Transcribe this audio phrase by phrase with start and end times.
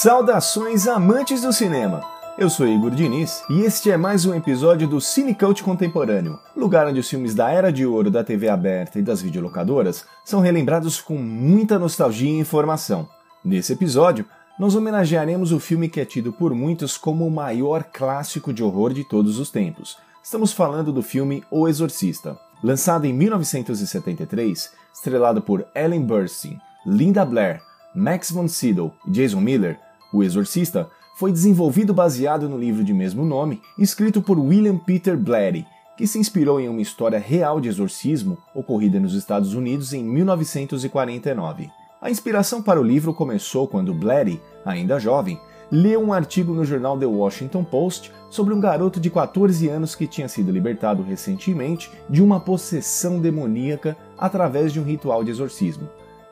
[0.00, 2.04] Saudações amantes do cinema!
[2.38, 7.00] Eu sou Igor Diniz e este é mais um episódio do Cinecult Contemporâneo, lugar onde
[7.00, 11.16] os filmes da era de ouro da TV aberta e das videolocadoras são relembrados com
[11.16, 13.08] muita nostalgia e informação.
[13.44, 14.24] Nesse episódio,
[14.56, 18.92] nós homenagearemos o filme que é tido por muitos como o maior clássico de horror
[18.92, 19.96] de todos os tempos.
[20.22, 22.38] Estamos falando do filme O Exorcista.
[22.62, 27.60] Lançado em 1973, estrelado por Ellen Burstyn, Linda Blair,
[27.92, 29.76] Max von Sydow e Jason Miller,
[30.12, 35.66] O Exorcista foi desenvolvido baseado no livro de mesmo nome, escrito por William Peter Blatty,
[35.96, 41.68] que se inspirou em uma história real de exorcismo ocorrida nos Estados Unidos em 1949.
[42.00, 45.38] A inspiração para o livro começou quando Blatty, ainda jovem,
[45.70, 50.06] leu um artigo no jornal The Washington Post sobre um garoto de 14 anos que
[50.06, 55.88] tinha sido libertado recentemente de uma possessão demoníaca através de um ritual de exorcismo.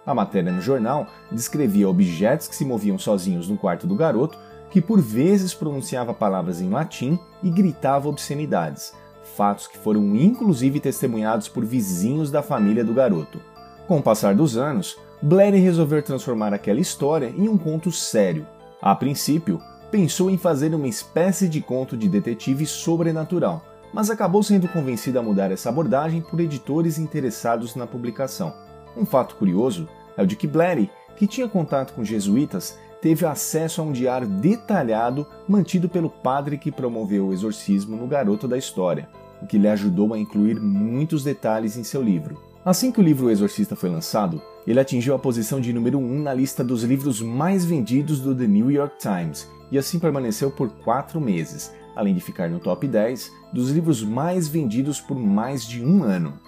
[0.07, 4.39] A matéria no jornal descrevia objetos que se moviam sozinhos no quarto do garoto,
[4.71, 8.95] que por vezes pronunciava palavras em latim e gritava obscenidades,
[9.37, 13.41] fatos que foram inclusive testemunhados por vizinhos da família do garoto.
[13.89, 18.47] Com o passar dos anos, Blair resolveu transformar aquela história em um conto sério.
[18.81, 19.61] A princípio,
[19.91, 25.23] pensou em fazer uma espécie de conto de detetive sobrenatural, mas acabou sendo convencido a
[25.23, 28.66] mudar essa abordagem por editores interessados na publicação.
[28.97, 33.81] Um fato curioso é o de que Blatty, que tinha contato com jesuítas, teve acesso
[33.81, 39.09] a um diário detalhado mantido pelo padre que promoveu o exorcismo no garoto da história,
[39.43, 42.41] o que lhe ajudou a incluir muitos detalhes em seu livro.
[42.65, 46.23] Assim que o livro O Exorcista foi lançado, ele atingiu a posição de número 1
[46.23, 50.71] na lista dos livros mais vendidos do The New York Times e assim permaneceu por
[50.71, 55.85] quatro meses, além de ficar no top 10 dos livros mais vendidos por mais de
[55.85, 56.41] um ano.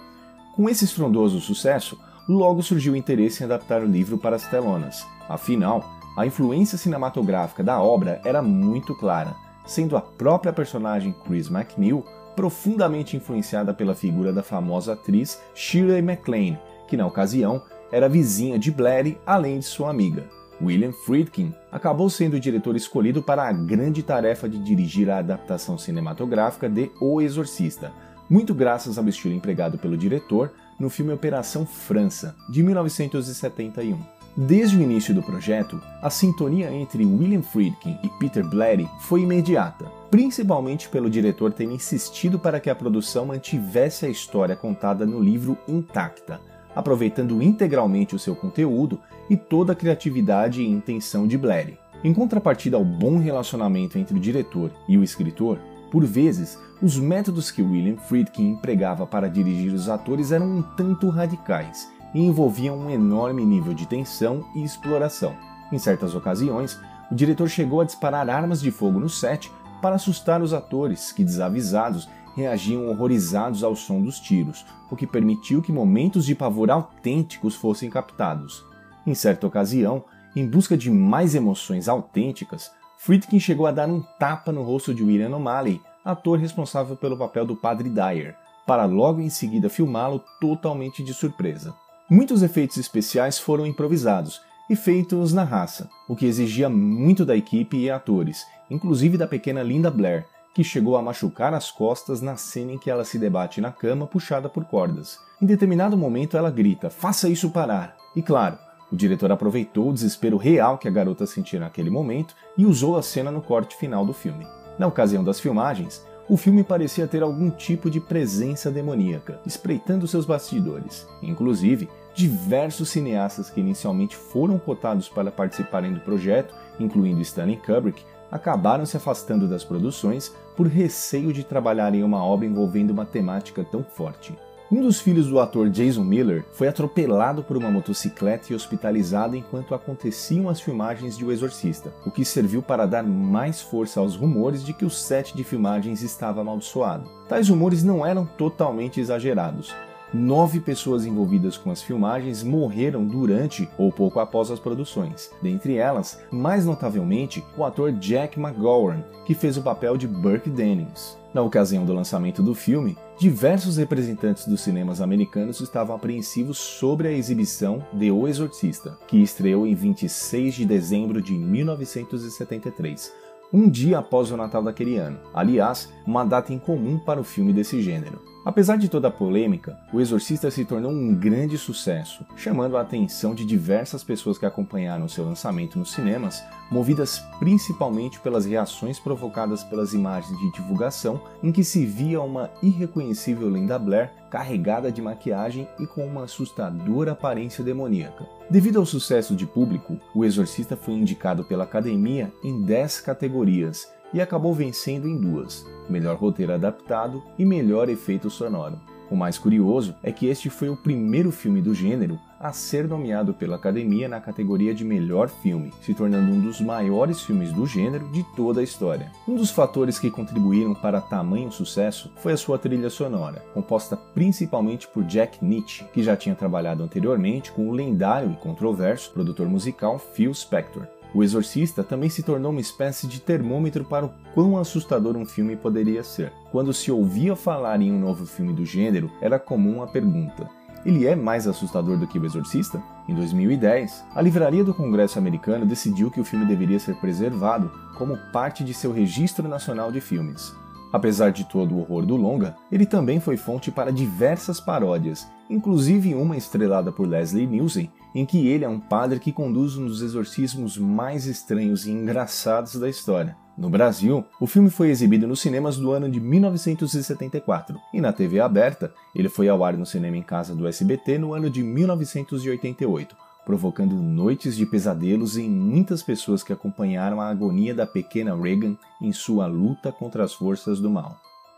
[0.55, 1.97] Com esse estrondoso sucesso,
[2.33, 5.05] logo surgiu o interesse em adaptar o livro para as telonas.
[5.27, 5.83] Afinal,
[6.15, 9.35] a influência cinematográfica da obra era muito clara,
[9.65, 12.03] sendo a própria personagem Chris McNeil
[12.35, 18.71] profundamente influenciada pela figura da famosa atriz Shirley MacLaine, que na ocasião era vizinha de
[18.71, 20.27] Blair além de sua amiga.
[20.61, 25.77] William Friedkin acabou sendo o diretor escolhido para a grande tarefa de dirigir a adaptação
[25.77, 27.91] cinematográfica de O Exorcista,
[28.29, 33.99] muito graças ao estilo empregado pelo diretor no filme Operação França, de 1971.
[34.37, 39.91] Desde o início do projeto, a sintonia entre William Friedkin e Peter Blatty foi imediata,
[40.09, 45.57] principalmente pelo diretor ter insistido para que a produção mantivesse a história contada no livro
[45.67, 46.39] intacta,
[46.73, 51.77] aproveitando integralmente o seu conteúdo e toda a criatividade e intenção de Blatty.
[52.01, 55.59] Em contrapartida ao bom relacionamento entre o diretor e o escritor,
[55.91, 61.09] por vezes, os métodos que William Friedkin empregava para dirigir os atores eram um tanto
[61.09, 65.35] radicais e envolviam um enorme nível de tensão e exploração.
[65.71, 66.79] Em certas ocasiões,
[67.11, 69.51] o diretor chegou a disparar armas de fogo no set
[69.81, 75.61] para assustar os atores, que desavisados reagiam horrorizados ao som dos tiros, o que permitiu
[75.61, 78.63] que momentos de pavor autênticos fossem captados.
[79.05, 80.03] Em certa ocasião,
[80.35, 85.01] em busca de mais emoções autênticas, Friedkin chegou a dar um tapa no rosto de
[85.01, 88.35] William O'Malley, ator responsável pelo papel do Padre Dyer,
[88.67, 91.73] para logo em seguida filmá-lo totalmente de surpresa.
[92.09, 97.77] Muitos efeitos especiais foram improvisados e feitos na raça, o que exigia muito da equipe
[97.77, 102.73] e atores, inclusive da pequena Linda Blair, que chegou a machucar as costas na cena
[102.73, 105.17] em que ela se debate na cama puxada por cordas.
[105.41, 107.95] Em determinado momento ela grita: Faça isso parar!
[108.13, 108.57] E claro,
[108.91, 113.01] o diretor aproveitou o desespero real que a garota sentia naquele momento e usou a
[113.01, 114.47] cena no corte final do filme.
[114.77, 120.25] Na ocasião das filmagens, o filme parecia ter algum tipo de presença demoníaca, espreitando seus
[120.25, 121.07] bastidores.
[121.23, 128.85] Inclusive, diversos cineastas que inicialmente foram cotados para participarem do projeto, incluindo Stanley Kubrick, acabaram
[128.85, 133.83] se afastando das produções por receio de trabalhar em uma obra envolvendo uma temática tão
[133.83, 134.37] forte.
[134.71, 139.73] Um dos filhos do ator Jason Miller foi atropelado por uma motocicleta e hospitalizado enquanto
[139.73, 144.63] aconteciam as filmagens de O Exorcista, o que serviu para dar mais força aos rumores
[144.63, 147.09] de que o set de filmagens estava amaldiçoado.
[147.27, 149.73] Tais rumores não eram totalmente exagerados,
[150.13, 155.31] nove pessoas envolvidas com as filmagens morreram durante ou pouco após as produções.
[155.41, 161.17] Dentre elas, mais notavelmente, o ator Jack McGowan, que fez o papel de Burke Dennings.
[161.33, 167.11] Na ocasião do lançamento do filme, diversos representantes dos cinemas americanos estavam apreensivos sobre a
[167.11, 173.13] exibição de O Exorcista, que estreou em 26 de dezembro de 1973,
[173.51, 175.19] um dia após o Natal daquele ano.
[175.33, 178.21] Aliás, uma data incomum para o filme desse gênero.
[178.45, 183.35] Apesar de toda a polêmica, O Exorcista se tornou um grande sucesso, chamando a atenção
[183.35, 189.93] de diversas pessoas que acompanharam seu lançamento nos cinemas, movidas principalmente pelas reações provocadas pelas
[189.93, 195.85] imagens de divulgação em que se via uma irreconhecível Linda Blair carregada de maquiagem e
[195.85, 198.25] com uma assustadora aparência demoníaca.
[198.49, 204.21] Devido ao sucesso de público, O Exorcista foi indicado pela Academia em 10 categorias e
[204.21, 208.79] acabou vencendo em duas: melhor roteiro adaptado e melhor efeito sonoro.
[209.09, 213.33] O mais curioso é que este foi o primeiro filme do gênero a ser nomeado
[213.33, 218.07] pela Academia na categoria de melhor filme, se tornando um dos maiores filmes do gênero
[218.09, 219.11] de toda a história.
[219.27, 224.87] Um dos fatores que contribuíram para tamanho sucesso foi a sua trilha sonora, composta principalmente
[224.87, 229.97] por Jack Nitzsche, que já tinha trabalhado anteriormente com o lendário e controverso produtor musical
[229.97, 230.87] Phil Spector.
[231.13, 235.55] O Exorcista também se tornou uma espécie de termômetro para o quão assustador um filme
[235.55, 236.31] poderia ser.
[236.51, 240.47] Quando se ouvia falar em um novo filme do gênero, era comum a pergunta:
[240.85, 242.81] ele é mais assustador do que o Exorcista?
[243.07, 248.17] Em 2010, a Livraria do Congresso americano decidiu que o filme deveria ser preservado como
[248.31, 250.53] parte de seu Registro Nacional de Filmes.
[250.91, 256.15] Apesar de todo o horror do longa, ele também foi fonte para diversas paródias, inclusive
[256.15, 260.01] uma estrelada por Leslie Nielsen, em que ele é um padre que conduz um dos
[260.01, 263.37] exorcismos mais estranhos e engraçados da história.
[263.55, 268.39] No Brasil, o filme foi exibido nos cinemas do ano de 1974 e na TV
[268.39, 273.15] aberta ele foi ao ar no cinema em casa do SBT no ano de 1988,
[273.49, 279.11] provocando noites de pesadelos em muitas pessoas que acompanharam a agonia da pequena Regan em
[279.11, 281.17] sua luta contra as forças do mal.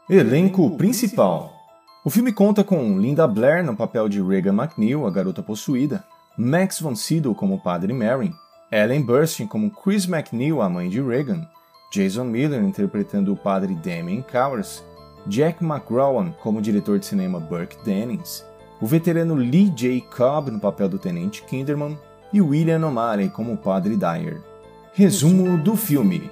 [0.10, 1.52] Elenco principal:
[2.06, 6.02] O filme conta com Linda Blair no papel de Regan McNeil, a garota possuída,
[6.38, 8.32] Max von Sydow como padre Merrin,
[8.72, 11.46] Ellen Burstyn como Chris McNeil, a mãe de Regan,
[11.94, 14.82] Jason Miller interpretando o padre Damien Cowers,
[15.28, 18.46] Jack McGrowan como diretor de cinema Burke Dennings,
[18.82, 20.02] o veterano Lee J.
[20.02, 21.98] Cobb no papel do Tenente Kinderman
[22.34, 24.42] e William O'Malley como o Padre Dyer.
[24.94, 26.32] Resumo do filme.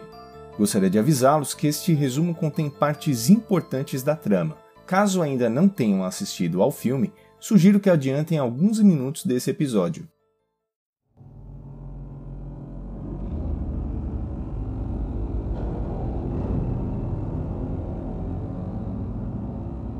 [0.57, 4.57] Gostaria de avisá-los que este resumo contém partes importantes da trama.
[4.87, 10.07] Caso ainda não tenham assistido ao filme, sugiro que adiantem alguns minutos desse episódio.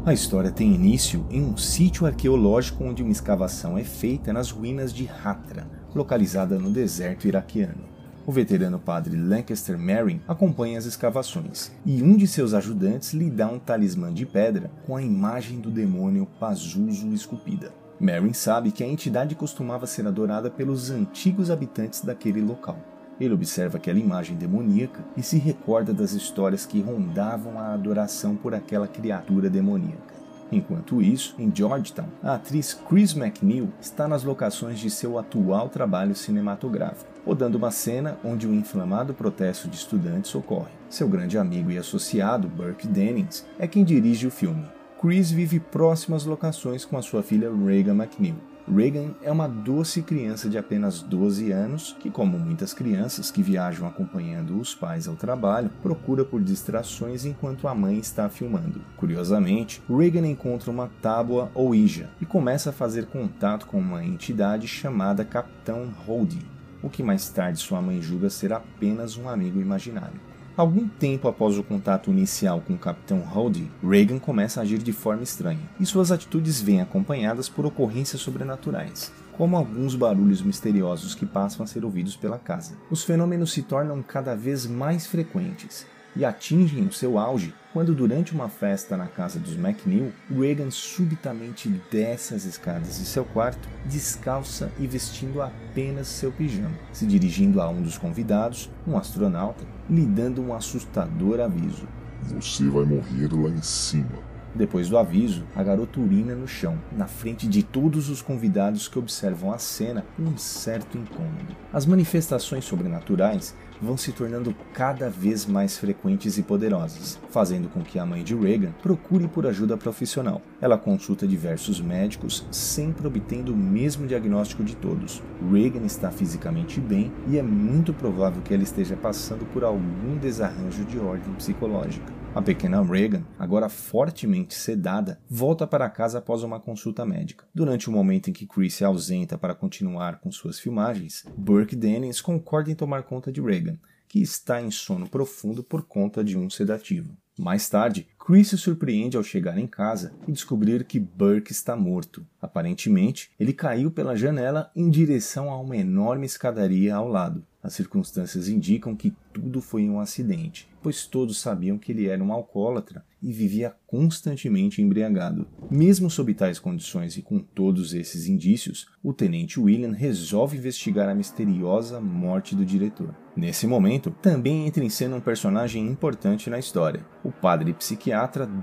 [0.10, 4.92] A história tem início em um sítio arqueológico onde uma escavação é feita nas ruínas
[4.92, 7.84] de Hatra, localizada no deserto iraquiano.
[8.26, 13.50] O veterano padre Lancaster Merrin acompanha as escavações e um de seus ajudantes lhe dá
[13.50, 17.72] um talismã de pedra com a imagem do demônio Pazuzu esculpida.
[18.00, 22.80] Merrin sabe que a entidade costumava ser adorada pelos antigos habitantes daquele local.
[23.20, 28.56] Ele observa aquela imagem demoníaca e se recorda das histórias que rondavam a adoração por
[28.56, 30.20] aquela criatura demoníaca.
[30.52, 36.16] Enquanto isso, em Georgetown, a atriz Chris McNeil está nas locações de seu atual trabalho
[36.16, 40.72] cinematográfico, rodando uma cena onde um inflamado protesto de estudantes ocorre.
[40.90, 44.66] Seu grande amigo e associado, Burke Dennings, é quem dirige o filme.
[45.00, 48.36] Chris vive próximo às locações com a sua filha Reagan McNeil.
[48.72, 53.88] Reagan é uma doce criança de apenas 12 anos que, como muitas crianças que viajam
[53.88, 58.82] acompanhando os pais ao trabalho, procura por distrações enquanto a mãe está filmando.
[58.96, 65.26] Curiosamente, Reagan encontra uma tábua Ouija e começa a fazer contato com uma entidade chamada
[65.26, 66.46] Capitão Holdy,
[66.84, 70.29] o que mais tarde sua mãe julga ser apenas um amigo imaginário.
[70.58, 74.92] Algum tempo após o contato inicial com o Capitão Howdy, Reagan começa a agir de
[74.92, 81.26] forma estranha, e suas atitudes vêm acompanhadas por ocorrências sobrenaturais, como alguns barulhos misteriosos que
[81.26, 82.76] passam a ser ouvidos pela casa.
[82.92, 85.86] Os fenômenos se tornam cada vez mais frequentes,
[86.16, 91.70] e atingem o seu auge quando, durante uma festa na casa dos McNeil, Reagan subitamente
[91.92, 97.70] desce as escadas de seu quarto, descalça e vestindo apenas seu pijama, se dirigindo a
[97.70, 101.88] um dos convidados, um astronauta, lhe dando um assustador aviso:
[102.24, 104.29] Você vai morrer lá em cima.
[104.54, 108.98] Depois do aviso, a garota urina no chão, na frente de todos os convidados que
[108.98, 111.56] observam a cena com um certo incômodo.
[111.72, 117.98] As manifestações sobrenaturais vão se tornando cada vez mais frequentes e poderosas, fazendo com que
[117.98, 120.42] a mãe de Reagan procure por ajuda profissional.
[120.60, 125.22] Ela consulta diversos médicos, sempre obtendo o mesmo diagnóstico de todos.
[125.52, 130.84] Reagan está fisicamente bem e é muito provável que ela esteja passando por algum desarranjo
[130.84, 132.19] de ordem psicológica.
[132.36, 137.46] A pequena Reagan, agora fortemente sedada, volta para casa após uma consulta médica.
[137.54, 142.22] Durante o momento em que Chris se ausenta para continuar com suas filmagens, Burke Dennings
[142.22, 146.52] concorda em tomar conta de Reagan, que está em sono profundo por conta de um
[146.52, 147.18] sedativo.
[147.38, 152.26] Mais tarde, Chris se surpreende ao chegar em casa e descobrir que Burke está morto.
[152.42, 157.44] Aparentemente, ele caiu pela janela em direção a uma enorme escadaria ao lado.
[157.62, 162.32] As circunstâncias indicam que tudo foi um acidente, pois todos sabiam que ele era um
[162.32, 165.46] alcoólatra e vivia constantemente embriagado.
[165.70, 171.16] Mesmo sob tais condições e com todos esses indícios, o tenente William resolve investigar a
[171.16, 173.14] misteriosa morte do diretor.
[173.36, 178.09] Nesse momento, também entra em cena um personagem importante na história, o padre psiquiatra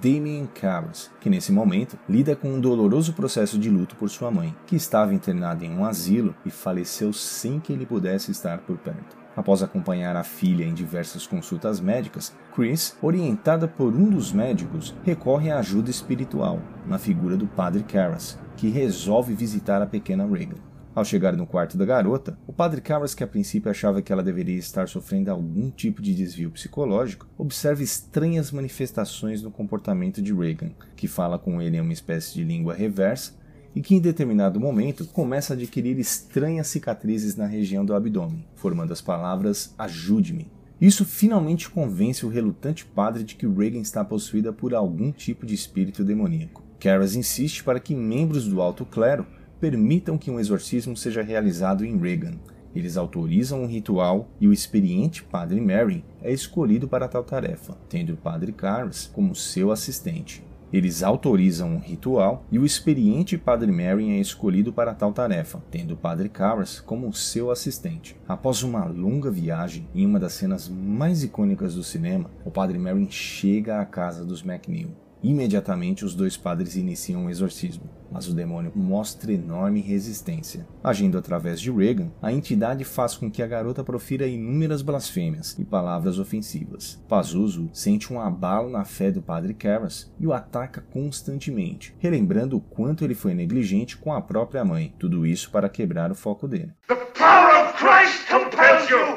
[0.02, 4.54] Damien Carras, que nesse momento lida com um doloroso processo de luto por sua mãe,
[4.66, 9.16] que estava internada em um asilo e faleceu sem que ele pudesse estar por perto.
[9.36, 15.50] Após acompanhar a filha em diversas consultas médicas, Chris, orientada por um dos médicos, recorre
[15.50, 20.65] à ajuda espiritual, na figura do padre Carras, que resolve visitar a pequena Regan.
[20.96, 24.22] Ao chegar no quarto da garota, o padre Carras, que a princípio achava que ela
[24.22, 30.70] deveria estar sofrendo algum tipo de desvio psicológico, observa estranhas manifestações no comportamento de Regan,
[30.96, 33.34] que fala com ele em uma espécie de língua reversa
[33.74, 38.94] e que em determinado momento começa a adquirir estranhas cicatrizes na região do abdômen, formando
[38.94, 40.50] as palavras ajude-me.
[40.80, 45.54] Isso finalmente convence o relutante padre de que Regan está possuída por algum tipo de
[45.54, 46.64] espírito demoníaco.
[46.80, 49.26] Caras insiste para que membros do alto clero
[49.60, 52.34] permitam que um exorcismo seja realizado em Regan.
[52.74, 58.12] Eles autorizam um ritual e o experiente padre Mary é escolhido para tal tarefa, tendo
[58.14, 60.44] o padre Carlos como seu assistente.
[60.72, 65.94] Eles autorizam um ritual e o experiente Padre Merrin é escolhido para tal tarefa, tendo
[65.94, 68.16] o Padre Carras como seu assistente.
[68.26, 73.08] Após uma longa viagem, em uma das cenas mais icônicas do cinema, o Padre Merrin
[73.08, 75.05] chega à casa dos McNeil.
[75.22, 80.66] Imediatamente, os dois padres iniciam um exorcismo, mas o demônio mostra enorme resistência.
[80.84, 85.64] Agindo através de Regan, a entidade faz com que a garota profira inúmeras blasfêmias e
[85.64, 87.02] palavras ofensivas.
[87.08, 92.60] Pazuzu sente um abalo na fé do padre Carras e o ataca constantemente, relembrando o
[92.60, 94.94] quanto ele foi negligente com a própria mãe.
[94.98, 96.72] Tudo isso para quebrar o foco dele.
[96.88, 99.16] The power of Christ compels you!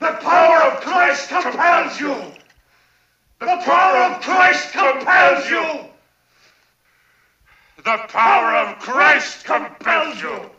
[0.00, 2.43] The power of Christ compels you!
[3.44, 5.90] The power of Christ compels you!
[7.84, 10.50] The power of Christ compels you!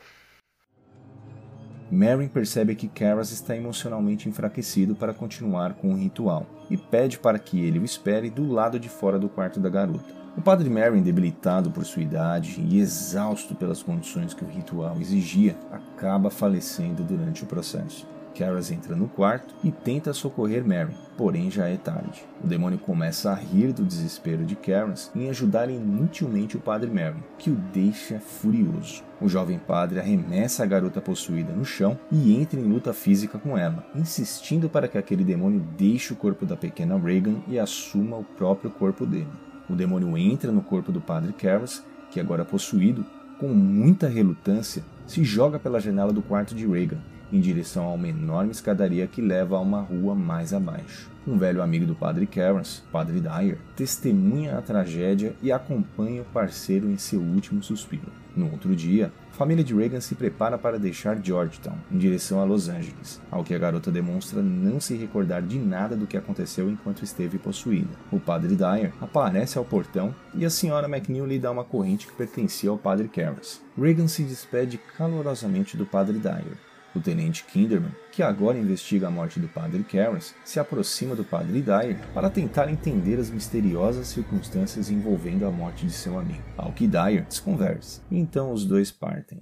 [1.89, 7.39] Marin percebe que Caras está emocionalmente enfraquecido para continuar com o ritual e pede para
[7.39, 10.13] que ele o espere do lado de fora do quarto da garota.
[10.37, 15.57] O padre Marin, debilitado por sua idade e exausto pelas condições que o ritual exigia,
[15.71, 18.05] acaba falecendo durante o processo.
[18.35, 22.25] Caras entra no quarto e tenta socorrer Mary, porém já é tarde.
[22.43, 27.23] O demônio começa a rir do desespero de Caras em ajudar inutilmente o padre Mary,
[27.39, 29.03] que o deixa furioso.
[29.21, 33.57] O jovem padre arremessa a garota possuída no chão e entra em luta física com
[33.57, 38.23] ela, insistindo para que aquele demônio deixe o corpo da pequena Reagan e assuma o
[38.23, 39.31] próprio corpo dele.
[39.69, 43.05] O demônio entra no corpo do padre Caras, que agora possuído,
[43.39, 48.07] com muita relutância, se joga pela janela do quarto de Reagan em direção a uma
[48.07, 51.09] enorme escadaria que leva a uma rua mais abaixo.
[51.27, 56.87] Um velho amigo do padre Cairns, padre Dyer, testemunha a tragédia e acompanha o parceiro
[56.87, 58.11] em seu último suspiro.
[58.35, 62.43] No outro dia, a família de Reagan se prepara para deixar Georgetown em direção a
[62.43, 66.69] Los Angeles, ao que a garota demonstra não se recordar de nada do que aconteceu
[66.69, 67.89] enquanto esteve possuída.
[68.11, 72.13] O padre Dyer aparece ao portão e a senhora McNeil lhe dá uma corrente que
[72.13, 73.61] pertencia ao padre Cairns.
[73.75, 76.57] Reagan se despede calorosamente do padre Dyer
[76.95, 81.61] o tenente Kinderman, que agora investiga a morte do padre Carras, se aproxima do padre
[81.61, 86.87] Dyer para tentar entender as misteriosas circunstâncias envolvendo a morte de seu amigo, ao que
[86.87, 88.01] Dyer desconversa.
[88.09, 89.39] Então os dois partem.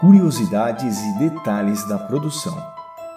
[0.00, 2.56] Curiosidades e detalhes da produção.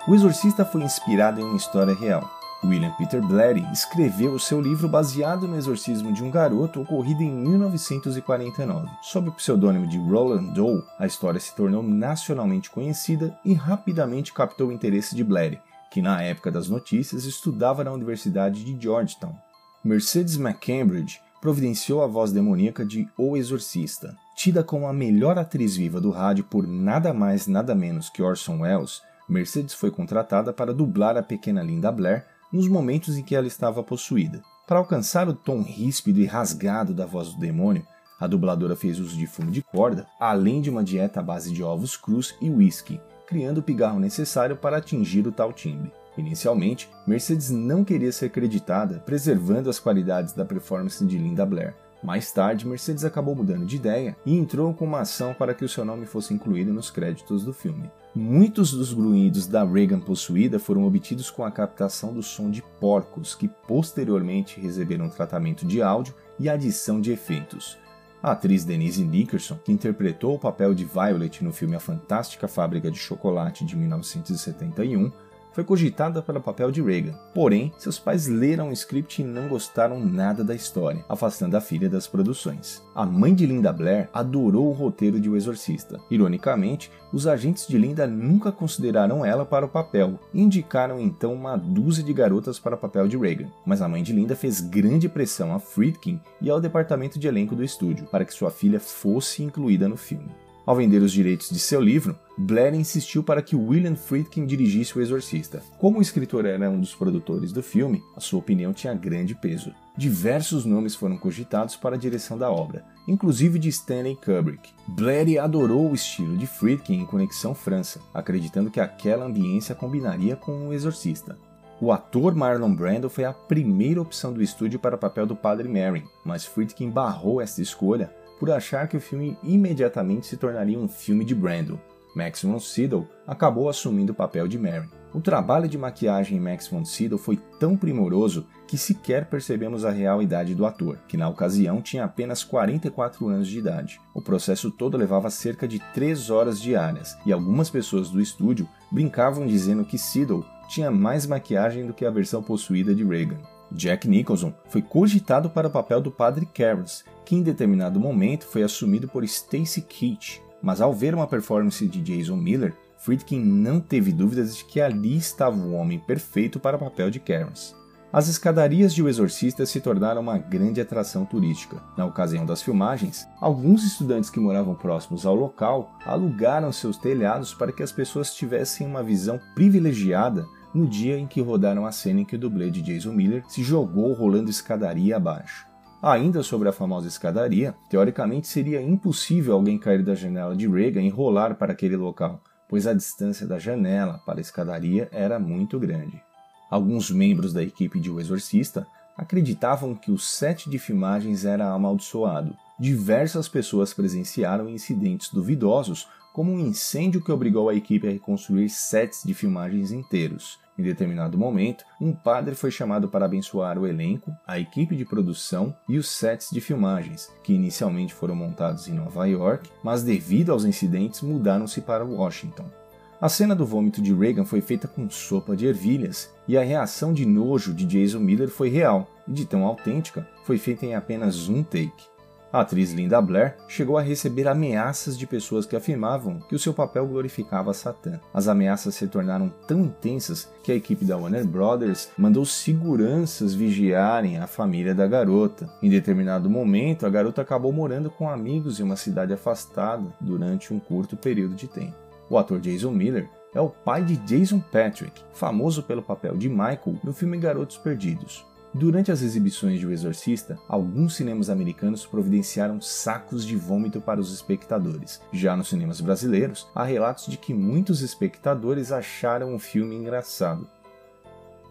[0.07, 4.89] O Exorcista foi inspirado em uma história real, William Peter Blatty escreveu o seu livro
[4.89, 8.89] baseado no exorcismo de um garoto ocorrido em 1949.
[9.01, 14.67] Sob o pseudônimo de Roland Doe, a história se tornou nacionalmente conhecida e rapidamente captou
[14.67, 19.33] o interesse de Blatty, que na época das notícias estudava na Universidade de Georgetown.
[19.81, 24.17] Mercedes McCambridge providenciou a voz demoníaca de O Exorcista.
[24.35, 28.59] Tida como a melhor atriz viva do rádio por nada mais nada menos que Orson
[28.59, 33.47] Welles, Mercedes foi contratada para dublar a pequena Linda Blair nos momentos em que ela
[33.47, 34.41] estava possuída.
[34.67, 37.85] Para alcançar o tom ríspido e rasgado da voz do demônio,
[38.19, 41.63] a dubladora fez uso de fumo de corda, além de uma dieta à base de
[41.63, 45.91] ovos crus e whisky, criando o pigarro necessário para atingir o tal timbre.
[46.17, 52.31] Inicialmente, Mercedes não queria ser creditada, preservando as qualidades da performance de Linda Blair, Mais
[52.31, 55.83] tarde, Mercedes acabou mudando de ideia e entrou com uma ação para que o seu
[55.83, 57.91] nome fosse incluído nos créditos do filme.
[58.15, 63.35] Muitos dos grunhidos da Reagan possuída foram obtidos com a captação do som de porcos,
[63.35, 67.77] que posteriormente receberam tratamento de áudio e adição de efeitos.
[68.21, 72.91] A atriz Denise Nickerson, que interpretou o papel de Violet no filme A Fantástica Fábrica
[72.91, 75.11] de Chocolate de 1971,
[75.51, 77.13] foi cogitada para o papel de Reagan.
[77.33, 81.89] Porém, seus pais leram o script e não gostaram nada da história, afastando a filha
[81.89, 82.81] das produções.
[82.93, 85.99] A mãe de Linda Blair adorou o roteiro de O Exorcista.
[86.09, 91.57] Ironicamente, os agentes de Linda nunca consideraram ela para o papel e indicaram então uma
[91.57, 93.47] dúzia de garotas para o papel de Reagan.
[93.65, 97.55] Mas a mãe de Linda fez grande pressão a Friedkin e ao departamento de elenco
[97.55, 100.29] do estúdio para que sua filha fosse incluída no filme.
[100.69, 105.01] Ao vender os direitos de seu livro, Blair insistiu para que William Friedkin dirigisse O
[105.01, 105.63] Exorcista.
[105.79, 109.73] Como o escritor era um dos produtores do filme, a sua opinião tinha grande peso.
[109.97, 114.69] Diversos nomes foram cogitados para a direção da obra, inclusive de Stanley Kubrick.
[114.89, 120.67] Blair adorou o estilo de Friedkin em Conexão França, acreditando que aquela ambiência combinaria com
[120.67, 121.35] O Exorcista.
[121.81, 125.67] O ator Marlon Brando foi a primeira opção do estúdio para o papel do Padre
[125.67, 130.87] Merrin, mas Friedkin barrou essa escolha por achar que o filme imediatamente se tornaria um
[130.87, 131.79] filme de Brando.
[132.15, 134.89] Max von Sydow acabou assumindo o papel de Mary.
[135.13, 139.89] O trabalho de maquiagem em Max von Sydow foi tão primoroso que sequer percebemos a
[139.89, 143.99] real idade do ator, que na ocasião tinha apenas 44 anos de idade.
[144.13, 149.47] O processo todo levava cerca de 3 horas diárias, e algumas pessoas do estúdio brincavam
[149.47, 153.39] dizendo que Sydow tinha mais maquiagem do que a versão possuída de Reagan.
[153.71, 158.63] Jack Nicholson foi cogitado para o papel do padre Karras, que em determinado momento foi
[158.63, 164.11] assumido por Stacy Keach, mas ao ver uma performance de Jason Miller, Friedkin não teve
[164.11, 167.75] dúvidas de que ali estava o homem perfeito para o papel de Karras.
[168.11, 171.79] As escadarias de O Exorcista se tornaram uma grande atração turística.
[171.95, 177.71] Na ocasião das filmagens, alguns estudantes que moravam próximos ao local alugaram seus telhados para
[177.71, 182.25] que as pessoas tivessem uma visão privilegiada no dia em que rodaram a cena em
[182.25, 185.67] que o dublê de Jason Miller se jogou rolando escadaria abaixo.
[186.01, 191.09] Ainda sobre a famosa escadaria, teoricamente seria impossível alguém cair da janela de Reagan e
[191.09, 196.21] rolar para aquele local, pois a distância da janela para a escadaria era muito grande.
[196.69, 202.55] Alguns membros da equipe de O Exorcista acreditavam que o set de filmagens era amaldiçoado.
[202.79, 206.07] Diversas pessoas presenciaram incidentes duvidosos
[206.39, 210.57] como um incêndio que obrigou a equipe a reconstruir sets de filmagens inteiros.
[210.77, 215.75] Em determinado momento, um padre foi chamado para abençoar o elenco, a equipe de produção
[215.85, 220.63] e os sets de filmagens, que inicialmente foram montados em Nova York, mas devido aos
[220.63, 222.71] incidentes mudaram-se para Washington.
[223.19, 227.13] A cena do vômito de Reagan foi feita com sopa de ervilhas, e a reação
[227.13, 231.49] de nojo de Jason Miller foi real, e de tão autêntica, foi feita em apenas
[231.49, 232.07] um take.
[232.51, 236.73] A atriz Linda Blair chegou a receber ameaças de pessoas que afirmavam que o seu
[236.73, 238.19] papel glorificava Satã.
[238.33, 244.39] As ameaças se tornaram tão intensas que a equipe da Warner Brothers mandou seguranças vigiarem
[244.39, 245.69] a família da garota.
[245.79, 250.79] Em determinado momento, a garota acabou morando com amigos em uma cidade afastada durante um
[250.79, 251.95] curto período de tempo.
[252.31, 256.99] O ator Jason Miller é o pai de Jason Patrick, famoso pelo papel de Michael
[257.03, 258.43] no filme Garotos Perdidos.
[258.73, 264.31] Durante as exibições de O Exorcista, alguns cinemas americanos providenciaram sacos de vômito para os
[264.31, 265.19] espectadores.
[265.33, 270.69] Já nos cinemas brasileiros, há relatos de que muitos espectadores acharam o filme engraçado.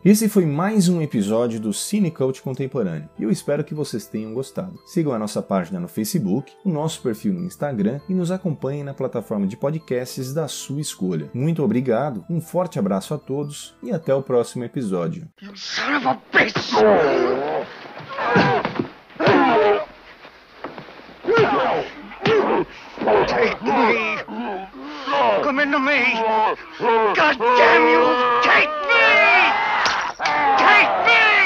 [0.05, 4.33] Esse foi mais um episódio do Cine Cult Contemporâneo e eu espero que vocês tenham
[4.33, 4.79] gostado.
[4.87, 8.95] Sigam a nossa página no Facebook, o nosso perfil no Instagram e nos acompanhem na
[8.95, 11.29] plataforma de podcasts da sua escolha.
[11.35, 15.27] Muito obrigado, um forte abraço a todos e até o próximo episódio.
[25.43, 26.15] Come into me!
[26.79, 28.43] God damn you!
[28.43, 28.78] Take!
[30.79, 31.38] Take me!